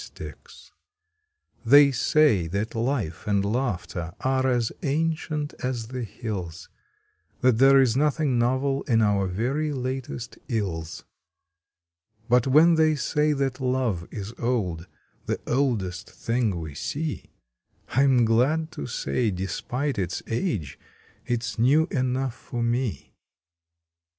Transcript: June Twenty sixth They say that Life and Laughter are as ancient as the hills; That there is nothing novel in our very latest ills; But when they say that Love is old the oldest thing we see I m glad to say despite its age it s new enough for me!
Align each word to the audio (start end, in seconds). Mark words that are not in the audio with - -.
June 0.00 0.08
Twenty 0.14 0.30
sixth 0.32 0.70
They 1.62 1.92
say 1.92 2.46
that 2.46 2.74
Life 2.74 3.26
and 3.26 3.44
Laughter 3.44 4.14
are 4.20 4.46
as 4.48 4.72
ancient 4.82 5.52
as 5.62 5.88
the 5.88 6.04
hills; 6.04 6.70
That 7.42 7.58
there 7.58 7.78
is 7.82 7.98
nothing 7.98 8.38
novel 8.38 8.80
in 8.84 9.02
our 9.02 9.26
very 9.26 9.74
latest 9.74 10.38
ills; 10.48 11.04
But 12.30 12.46
when 12.46 12.76
they 12.76 12.94
say 12.96 13.34
that 13.34 13.60
Love 13.60 14.08
is 14.10 14.32
old 14.38 14.86
the 15.26 15.38
oldest 15.46 16.08
thing 16.08 16.58
we 16.58 16.74
see 16.74 17.34
I 17.90 18.04
m 18.04 18.24
glad 18.24 18.72
to 18.72 18.86
say 18.86 19.30
despite 19.30 19.98
its 19.98 20.22
age 20.28 20.78
it 21.26 21.42
s 21.42 21.58
new 21.58 21.84
enough 21.90 22.34
for 22.34 22.62
me! 22.62 23.12